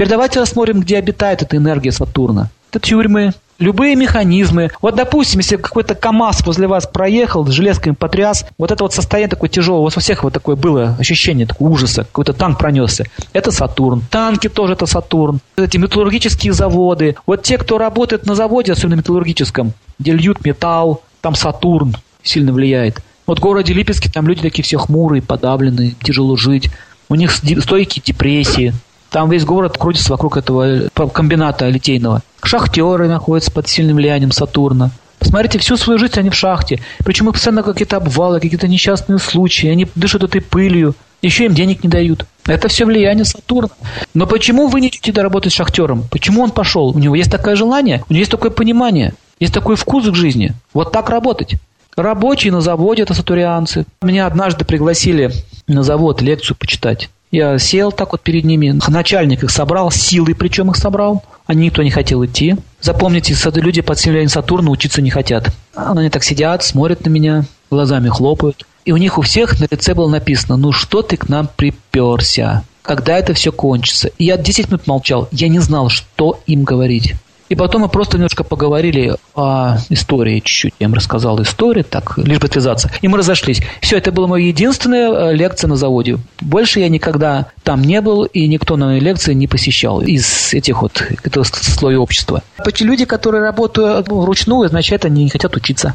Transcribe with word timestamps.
Теперь 0.00 0.12
давайте 0.12 0.40
рассмотрим, 0.40 0.80
где 0.80 0.96
обитает 0.96 1.42
эта 1.42 1.58
энергия 1.58 1.92
Сатурна. 1.92 2.48
Это 2.70 2.80
тюрьмы, 2.80 3.32
любые 3.58 3.96
механизмы. 3.96 4.70
Вот, 4.80 4.94
допустим, 4.94 5.40
если 5.40 5.56
какой-то 5.56 5.94
КАМАЗ 5.94 6.46
возле 6.46 6.68
вас 6.68 6.86
проехал, 6.86 7.44
железками 7.44 7.92
потряс, 7.92 8.46
вот 8.56 8.70
это 8.70 8.82
вот 8.82 8.94
состояние 8.94 9.28
такое 9.28 9.50
тяжелое, 9.50 9.80
у 9.80 9.84
вас 9.84 9.98
у 9.98 10.00
всех 10.00 10.24
вот 10.24 10.32
такое 10.32 10.56
было 10.56 10.96
ощущение 10.98 11.46
такого 11.46 11.68
ужаса, 11.68 12.04
какой-то 12.04 12.32
танк 12.32 12.58
пронесся. 12.58 13.04
Это 13.34 13.50
Сатурн. 13.50 14.02
Танки 14.10 14.48
тоже 14.48 14.72
это 14.72 14.86
Сатурн. 14.86 15.40
Эти 15.58 15.76
металлургические 15.76 16.54
заводы. 16.54 17.16
Вот 17.26 17.42
те, 17.42 17.58
кто 17.58 17.76
работает 17.76 18.24
на 18.24 18.34
заводе, 18.34 18.72
особенно 18.72 18.94
металлургическом, 18.94 19.74
где 19.98 20.12
льют 20.12 20.42
металл, 20.46 21.02
там 21.20 21.34
Сатурн 21.34 21.94
сильно 22.22 22.54
влияет. 22.54 23.02
Вот 23.26 23.40
в 23.40 23.42
городе 23.42 23.74
Липецке 23.74 24.08
там 24.10 24.26
люди 24.26 24.40
такие 24.40 24.64
все 24.64 24.78
хмурые, 24.78 25.20
подавленные, 25.20 25.94
тяжело 26.02 26.36
жить. 26.36 26.70
У 27.10 27.16
них 27.16 27.32
стойкие 27.32 28.02
депрессии. 28.02 28.72
Там 29.10 29.28
весь 29.28 29.44
город 29.44 29.76
крутится 29.76 30.12
вокруг 30.12 30.36
этого 30.36 30.86
э, 30.86 30.88
комбината 31.12 31.68
литейного. 31.68 32.22
Шахтеры 32.42 33.08
находятся 33.08 33.50
под 33.50 33.68
сильным 33.68 33.96
влиянием 33.96 34.30
Сатурна. 34.30 34.90
Посмотрите, 35.18 35.58
всю 35.58 35.76
свою 35.76 35.98
жизнь 35.98 36.18
они 36.18 36.30
в 36.30 36.34
шахте. 36.34 36.80
Причем 37.04 37.28
их 37.28 37.34
постоянно 37.34 37.62
какие-то 37.62 37.96
обвалы, 37.96 38.40
какие-то 38.40 38.68
несчастные 38.68 39.18
случаи. 39.18 39.68
Они 39.68 39.86
дышат 39.94 40.22
этой 40.22 40.40
пылью. 40.40 40.94
Еще 41.22 41.44
им 41.44 41.54
денег 41.54 41.84
не 41.84 41.90
дают. 41.90 42.24
Это 42.46 42.68
все 42.68 42.86
влияние 42.86 43.24
Сатурна. 43.24 43.70
Но 44.14 44.26
почему 44.26 44.68
вы 44.68 44.80
не 44.80 44.88
идете 44.88 45.20
работать 45.20 45.52
шахтером? 45.52 46.04
Почему 46.10 46.42
он 46.42 46.50
пошел? 46.50 46.88
У 46.88 46.98
него 46.98 47.14
есть 47.14 47.30
такое 47.30 47.56
желание, 47.56 48.02
у 48.08 48.12
него 48.12 48.20
есть 48.20 48.30
такое 48.30 48.50
понимание, 48.50 49.12
есть 49.38 49.52
такой 49.52 49.76
вкус 49.76 50.08
к 50.08 50.14
жизни. 50.14 50.54
Вот 50.72 50.92
так 50.92 51.10
работать. 51.10 51.56
Рабочие 51.96 52.52
на 52.52 52.62
заводе– 52.62 53.02
это 53.04 53.12
сатурианцы. 53.12 53.84
Меня 54.00 54.26
однажды 54.26 54.64
пригласили 54.64 55.32
на 55.66 55.82
завод 55.82 56.22
лекцию 56.22 56.56
почитать. 56.56 57.10
Я 57.30 57.58
сел 57.58 57.92
так 57.92 58.10
вот 58.12 58.22
перед 58.22 58.44
ними, 58.44 58.76
начальник 58.88 59.44
их 59.44 59.50
собрал, 59.50 59.90
силой 59.92 60.34
причем 60.34 60.70
их 60.70 60.76
собрал. 60.76 61.22
Они 61.46 61.66
никто 61.66 61.82
не 61.82 61.90
хотел 61.90 62.24
идти. 62.24 62.56
Запомните, 62.80 63.36
люди 63.54 63.82
под 63.82 64.02
влиянием 64.02 64.28
Сатурна 64.28 64.70
учиться 64.70 65.00
не 65.00 65.10
хотят. 65.10 65.48
Они 65.74 66.10
так 66.10 66.24
сидят, 66.24 66.64
смотрят 66.64 67.04
на 67.04 67.08
меня, 67.08 67.44
глазами 67.70 68.08
хлопают. 68.08 68.66
И 68.84 68.92
у 68.92 68.96
них 68.96 69.18
у 69.18 69.22
всех 69.22 69.60
на 69.60 69.66
лице 69.70 69.94
было 69.94 70.08
написано, 70.08 70.56
ну 70.56 70.72
что 70.72 71.02
ты 71.02 71.16
к 71.16 71.28
нам 71.28 71.48
приперся? 71.54 72.64
Когда 72.82 73.16
это 73.18 73.34
все 73.34 73.52
кончится? 73.52 74.08
И 74.18 74.24
я 74.24 74.36
10 74.36 74.68
минут 74.68 74.86
молчал. 74.86 75.28
Я 75.30 75.48
не 75.48 75.60
знал, 75.60 75.88
что 75.88 76.40
им 76.46 76.64
говорить. 76.64 77.14
И 77.50 77.56
потом 77.56 77.82
мы 77.82 77.88
просто 77.88 78.16
немножко 78.16 78.44
поговорили 78.44 79.16
о 79.34 79.76
истории 79.88 80.38
чуть-чуть. 80.38 80.74
Я 80.78 80.86
им 80.86 80.94
рассказал 80.94 81.42
историю, 81.42 81.84
так, 81.84 82.16
лишь 82.16 82.38
бы 82.38 82.46
отвязаться. 82.46 82.92
И 83.02 83.08
мы 83.08 83.18
разошлись. 83.18 83.60
Все, 83.80 83.98
это 83.98 84.12
была 84.12 84.28
моя 84.28 84.46
единственная 84.46 85.10
э, 85.10 85.34
лекция 85.34 85.66
на 85.66 85.74
заводе. 85.74 86.18
Больше 86.40 86.78
я 86.78 86.88
никогда 86.88 87.46
там 87.64 87.82
не 87.82 88.00
был, 88.02 88.22
и 88.22 88.46
никто 88.46 88.76
на 88.76 89.00
лекции 89.00 89.34
не 89.34 89.48
посещал 89.48 90.00
из 90.00 90.54
этих 90.54 90.80
вот, 90.80 91.02
этого 91.24 91.42
слоя 91.42 91.98
общества. 91.98 92.44
Люди, 92.78 93.04
которые 93.04 93.42
работают 93.42 94.06
вручную, 94.06 94.66
означает, 94.66 95.04
они 95.04 95.24
не 95.24 95.30
хотят 95.30 95.56
учиться. 95.56 95.94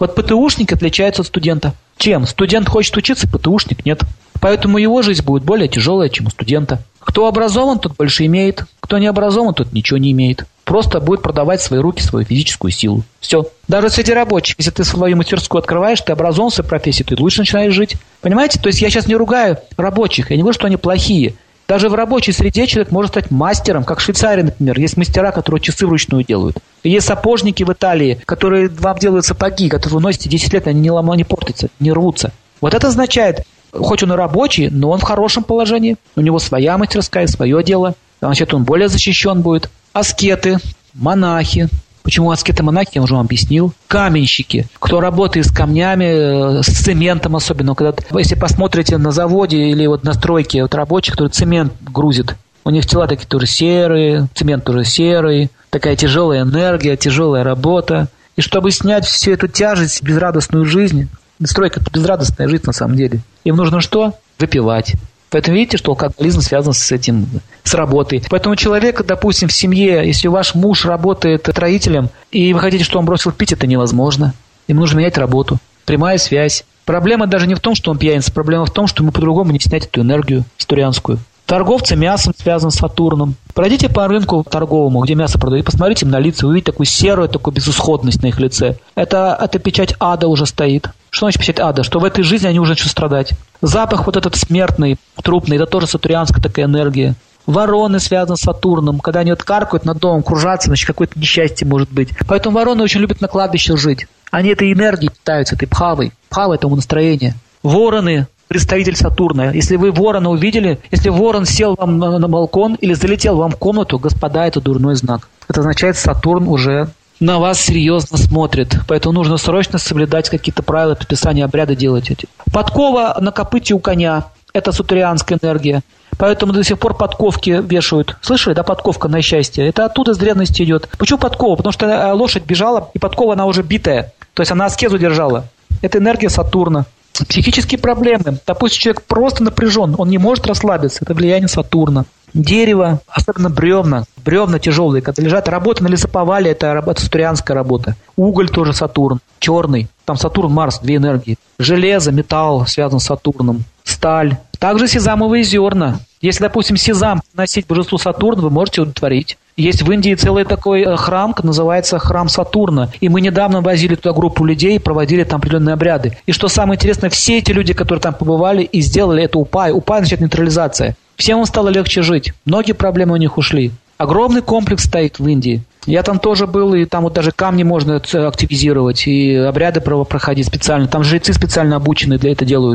Вот 0.00 0.16
ПТУшник 0.16 0.72
отличается 0.72 1.22
от 1.22 1.28
студента. 1.28 1.74
Чем? 1.98 2.26
Студент 2.26 2.68
хочет 2.68 2.96
учиться, 2.96 3.28
ПТУшник 3.28 3.86
нет. 3.86 4.00
Поэтому 4.40 4.78
его 4.78 5.02
жизнь 5.02 5.24
будет 5.24 5.44
более 5.44 5.68
тяжелая, 5.68 6.08
чем 6.08 6.26
у 6.26 6.30
студента. 6.30 6.82
Кто 6.98 7.28
образован, 7.28 7.78
тот 7.78 7.94
больше 7.96 8.26
имеет. 8.26 8.64
Кто 8.80 8.98
не 8.98 9.06
образован, 9.06 9.54
тот 9.54 9.72
ничего 9.72 9.98
не 9.98 10.10
имеет 10.10 10.44
просто 10.66 11.00
будет 11.00 11.22
продавать 11.22 11.62
свои 11.62 11.78
руки, 11.78 12.02
свою 12.02 12.26
физическую 12.26 12.72
силу. 12.72 13.04
Все. 13.20 13.46
Даже 13.68 13.88
среди 13.88 14.12
рабочих, 14.12 14.56
если 14.58 14.72
ты 14.72 14.84
свою 14.84 15.16
мастерскую 15.16 15.60
открываешь, 15.60 16.00
ты 16.00 16.12
образован 16.12 16.50
в 16.50 16.66
профессии, 16.66 17.04
ты 17.04 17.14
лучше 17.16 17.40
начинаешь 17.40 17.72
жить. 17.72 17.94
Понимаете? 18.20 18.60
То 18.60 18.66
есть 18.66 18.82
я 18.82 18.90
сейчас 18.90 19.06
не 19.06 19.14
ругаю 19.14 19.58
рабочих, 19.76 20.30
я 20.30 20.36
не 20.36 20.42
говорю, 20.42 20.54
что 20.54 20.66
они 20.66 20.76
плохие. 20.76 21.34
Даже 21.68 21.88
в 21.88 21.94
рабочей 21.94 22.32
среде 22.32 22.66
человек 22.66 22.92
может 22.92 23.12
стать 23.12 23.30
мастером, 23.30 23.84
как 23.84 23.98
в 23.98 24.02
Швейцарии, 24.02 24.42
например. 24.42 24.78
Есть 24.78 24.96
мастера, 24.96 25.32
которые 25.32 25.60
часы 25.60 25.86
вручную 25.86 26.24
делают. 26.24 26.58
Есть 26.82 27.06
сапожники 27.06 27.62
в 27.62 27.72
Италии, 27.72 28.20
которые 28.24 28.68
вам 28.68 28.98
делают 28.98 29.24
сапоги, 29.24 29.68
которые 29.68 29.94
вы 29.94 30.00
носите 30.00 30.28
10 30.28 30.52
лет, 30.52 30.66
они 30.66 30.80
не 30.80 30.90
ломают, 30.90 31.18
не 31.18 31.24
портятся, 31.24 31.68
не 31.80 31.92
рвутся. 31.92 32.32
Вот 32.60 32.74
это 32.74 32.88
означает, 32.88 33.44
хоть 33.72 34.02
он 34.02 34.12
и 34.12 34.16
рабочий, 34.16 34.68
но 34.68 34.90
он 34.90 34.98
в 34.98 35.04
хорошем 35.04 35.44
положении. 35.44 35.96
У 36.16 36.20
него 36.20 36.38
своя 36.40 36.76
мастерская, 36.76 37.26
свое 37.28 37.62
дело. 37.62 37.94
Значит, 38.20 38.54
он 38.54 38.64
более 38.64 38.88
защищен 38.88 39.42
будет 39.42 39.70
аскеты, 39.98 40.58
монахи. 40.94 41.68
Почему 42.02 42.30
аскеты 42.30 42.62
монахи, 42.62 42.92
я 42.94 43.02
уже 43.02 43.14
вам 43.14 43.24
объяснил. 43.24 43.72
Каменщики, 43.88 44.66
кто 44.78 45.00
работает 45.00 45.46
с 45.46 45.50
камнями, 45.50 46.58
э, 46.58 46.62
с 46.62 46.66
цементом 46.66 47.34
особенно. 47.34 47.74
Когда, 47.74 47.94
если 48.16 48.36
посмотрите 48.36 48.96
на 48.96 49.10
заводе 49.10 49.58
или 49.70 49.86
вот 49.86 50.04
на 50.04 50.12
стройке 50.12 50.62
вот 50.62 50.74
рабочих, 50.74 51.14
которые 51.14 51.32
цемент 51.32 51.72
грузит, 51.80 52.36
у 52.64 52.70
них 52.70 52.86
тела 52.86 53.08
такие 53.08 53.26
тоже 53.26 53.46
серые, 53.46 54.28
цемент 54.34 54.64
тоже 54.64 54.84
серый, 54.84 55.50
такая 55.70 55.96
тяжелая 55.96 56.42
энергия, 56.42 56.96
тяжелая 56.96 57.42
работа. 57.42 58.08
И 58.36 58.40
чтобы 58.40 58.70
снять 58.70 59.06
всю 59.06 59.32
эту 59.32 59.48
тяжесть, 59.48 60.02
безрадостную 60.02 60.66
жизнь, 60.66 61.08
стройка– 61.42 61.80
это 61.80 61.90
безрадостная 61.90 62.48
жизнь 62.48 62.64
на 62.66 62.72
самом 62.72 62.96
деле. 62.96 63.20
Им 63.44 63.56
нужно 63.56 63.80
что? 63.80 64.14
Выпивать. 64.38 64.94
Поэтому 65.30 65.56
видите, 65.56 65.76
что 65.76 65.92
алкоголизм 65.92 66.40
связан 66.40 66.72
с 66.72 66.92
этим, 66.92 67.26
с 67.64 67.74
работой. 67.74 68.22
Поэтому 68.30 68.56
человек, 68.56 69.04
допустим, 69.04 69.48
в 69.48 69.52
семье, 69.52 70.02
если 70.06 70.28
ваш 70.28 70.54
муж 70.54 70.84
работает 70.84 71.48
строителем, 71.50 72.10
и 72.30 72.52
вы 72.52 72.60
хотите, 72.60 72.84
чтобы 72.84 73.00
он 73.00 73.06
бросил 73.06 73.32
пить, 73.32 73.52
это 73.52 73.66
невозможно. 73.66 74.34
Ему 74.68 74.80
нужно 74.80 74.98
менять 74.98 75.18
работу. 75.18 75.58
Прямая 75.84 76.18
связь. 76.18 76.64
Проблема 76.84 77.26
даже 77.26 77.46
не 77.46 77.54
в 77.54 77.60
том, 77.60 77.74
что 77.74 77.90
он 77.90 77.98
пьяница, 77.98 78.32
проблема 78.32 78.64
в 78.64 78.70
том, 78.70 78.86
что 78.86 79.02
ему 79.02 79.12
по-другому 79.12 79.50
не 79.50 79.58
снять 79.58 79.86
эту 79.86 80.02
энергию 80.02 80.44
стурианскую. 80.56 81.18
Торговцы 81.46 81.94
мясом 81.94 82.34
связан 82.36 82.72
с 82.72 82.76
Сатурном. 82.76 83.36
Пройдите 83.54 83.88
по 83.88 84.08
рынку 84.08 84.44
торговому, 84.48 85.00
где 85.00 85.14
мясо 85.14 85.38
продают, 85.38 85.66
посмотрите 85.66 86.04
им 86.04 86.10
на 86.10 86.18
лица, 86.18 86.46
увидите 86.46 86.72
такую 86.72 86.86
серую, 86.86 87.28
такую 87.28 87.54
безысходность 87.54 88.20
на 88.22 88.26
их 88.26 88.40
лице. 88.40 88.78
Это, 88.96 89.38
это 89.40 89.60
печать 89.60 89.94
ада 90.00 90.26
уже 90.26 90.44
стоит. 90.46 90.88
Что 91.16 91.24
значит 91.24 91.40
печать 91.40 91.60
ада? 91.60 91.82
Что 91.82 91.98
в 91.98 92.04
этой 92.04 92.22
жизни 92.22 92.46
они 92.46 92.60
уже 92.60 92.72
начнут 92.72 92.90
страдать. 92.90 93.30
Запах 93.62 94.04
вот 94.04 94.18
этот 94.18 94.36
смертный, 94.36 94.98
трупный, 95.22 95.56
это 95.56 95.64
тоже 95.64 95.86
сатурианская 95.86 96.42
такая 96.42 96.66
энергия. 96.66 97.14
Вороны 97.46 98.00
связаны 98.00 98.36
с 98.36 98.40
Сатурном. 98.40 99.00
Когда 99.00 99.20
они 99.20 99.30
вот 99.30 99.42
каркают 99.42 99.86
над 99.86 99.96
домом, 99.96 100.22
кружатся, 100.22 100.66
значит, 100.66 100.86
какое-то 100.86 101.18
несчастье 101.18 101.66
может 101.66 101.90
быть. 101.90 102.10
Поэтому 102.28 102.58
вороны 102.58 102.82
очень 102.82 103.00
любят 103.00 103.22
на 103.22 103.28
кладбище 103.28 103.78
жить. 103.78 104.06
Они 104.30 104.50
этой 104.50 104.70
энергией 104.70 105.10
питаются, 105.10 105.54
этой 105.54 105.66
пхавой. 105.66 106.12
Пхава– 106.28 106.52
этому 106.56 106.76
настроение. 106.76 107.32
Вороны 107.62 108.26
представитель 108.48 108.94
Сатурна. 108.94 109.52
Если 109.52 109.76
вы 109.76 109.92
ворона 109.92 110.28
увидели, 110.28 110.80
если 110.90 111.08
ворон 111.08 111.46
сел 111.46 111.76
вам 111.78 111.96
на, 111.96 112.18
на 112.18 112.28
балкон 112.28 112.74
или 112.74 112.92
залетел 112.92 113.38
вам 113.38 113.52
в 113.52 113.56
комнату, 113.56 113.98
господа, 113.98 114.46
это 114.46 114.60
дурной 114.60 114.96
знак. 114.96 115.30
Это 115.48 115.60
означает, 115.60 115.96
Сатурн 115.96 116.46
уже 116.46 116.90
на 117.20 117.38
вас 117.38 117.60
серьезно 117.60 118.18
смотрит. 118.18 118.76
Поэтому 118.88 119.12
нужно 119.12 119.36
срочно 119.36 119.78
соблюдать 119.78 120.28
какие-то 120.28 120.62
правила 120.62 120.94
предписания 120.94 121.44
обряда 121.44 121.74
делать 121.74 122.10
эти. 122.10 122.28
Подкова 122.52 123.16
на 123.20 123.32
копыте 123.32 123.74
у 123.74 123.78
коня. 123.78 124.24
Это 124.52 124.72
сатурианская 124.72 125.38
энергия. 125.42 125.82
Поэтому 126.18 126.52
до 126.52 126.64
сих 126.64 126.78
пор 126.78 126.96
подковки 126.96 127.62
вешают. 127.62 128.16
Слышали, 128.22 128.54
да, 128.54 128.62
подковка 128.62 129.08
на 129.08 129.20
счастье? 129.20 129.66
Это 129.66 129.84
оттуда 129.84 130.14
с 130.14 130.18
древности 130.18 130.62
идет. 130.62 130.88
Почему 130.98 131.18
подкова? 131.18 131.56
Потому 131.56 131.72
что 131.72 131.86
э, 131.86 132.12
лошадь 132.12 132.44
бежала, 132.44 132.90
и 132.94 132.98
подкова 132.98 133.34
она 133.34 133.44
уже 133.44 133.62
битая. 133.62 134.12
То 134.32 134.40
есть 134.40 134.50
она 134.50 134.66
аскезу 134.66 134.98
держала. 134.98 135.44
Это 135.82 135.98
энергия 135.98 136.30
Сатурна. 136.30 136.86
Психические 137.12 137.78
проблемы. 137.78 138.38
Допустим, 138.46 138.80
человек 138.80 139.02
просто 139.02 139.42
напряжен, 139.42 139.94
он 139.98 140.08
не 140.08 140.18
может 140.18 140.46
расслабиться. 140.46 141.00
Это 141.02 141.14
влияние 141.14 141.48
Сатурна. 141.48 142.04
Дерево, 142.36 143.00
особенно 143.08 143.48
бревна, 143.48 144.04
бревна 144.22 144.58
тяжелые, 144.58 145.00
когда 145.00 145.22
лежат, 145.22 145.48
работа 145.48 145.82
на 145.82 145.88
лесоповале, 145.88 146.50
это 146.50 146.74
работа, 146.74 147.00
сатурианская 147.00 147.54
работа. 147.54 147.96
Уголь 148.14 148.50
тоже 148.50 148.74
Сатурн, 148.74 149.20
черный, 149.38 149.88
там 150.04 150.16
Сатурн, 150.16 150.52
Марс, 150.52 150.80
две 150.80 150.96
энергии. 150.96 151.38
Железо, 151.58 152.12
металл 152.12 152.66
связан 152.66 153.00
с 153.00 153.04
Сатурном, 153.04 153.64
сталь. 153.84 154.36
Также 154.58 154.86
сезамовые 154.86 155.44
зерна. 155.44 156.00
Если, 156.20 156.42
допустим, 156.42 156.76
сезам 156.76 157.22
носить 157.32 157.66
божеству 157.66 157.96
Сатурна, 157.96 158.42
вы 158.42 158.50
можете 158.50 158.82
удовлетворить. 158.82 159.38
Есть 159.56 159.80
в 159.80 159.90
Индии 159.90 160.14
целый 160.14 160.44
такой 160.44 160.82
э, 160.82 160.96
храм, 160.96 161.34
называется 161.42 161.98
храм 161.98 162.28
Сатурна. 162.28 162.90
И 163.00 163.08
мы 163.08 163.22
недавно 163.22 163.62
возили 163.62 163.94
туда 163.94 164.12
группу 164.12 164.44
людей 164.44 164.78
проводили 164.78 165.24
там 165.24 165.38
определенные 165.38 165.72
обряды. 165.72 166.18
И 166.26 166.32
что 166.32 166.48
самое 166.48 166.76
интересное, 166.76 167.08
все 167.08 167.38
эти 167.38 167.52
люди, 167.52 167.72
которые 167.72 168.02
там 168.02 168.12
побывали 168.12 168.64
и 168.64 168.82
сделали 168.82 169.24
это 169.24 169.38
упай, 169.38 169.72
упай 169.72 170.00
значит 170.00 170.20
нейтрализация. 170.20 170.94
Всем 171.16 171.42
стало 171.46 171.70
легче 171.70 172.02
жить. 172.02 172.34
Многие 172.44 172.72
проблемы 172.72 173.14
у 173.14 173.16
них 173.16 173.38
ушли. 173.38 173.72
Огромный 173.96 174.42
комплекс 174.42 174.84
стоит 174.84 175.18
в 175.18 175.26
Индии. 175.26 175.62
Я 175.86 176.02
там 176.02 176.18
тоже 176.18 176.46
был, 176.46 176.74
и 176.74 176.84
там 176.84 177.04
вот 177.04 177.14
даже 177.14 177.30
камни 177.30 177.62
можно 177.62 177.96
активизировать, 177.96 179.06
и 179.06 179.34
обряды 179.36 179.80
проходить 179.80 180.46
специально. 180.46 180.88
Там 180.88 181.02
жрецы 181.04 181.32
специально 181.32 181.76
обученные 181.76 182.18
для 182.18 182.32
этого 182.32 182.46
делают. 182.46 182.74